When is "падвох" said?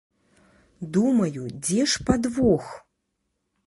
2.11-2.77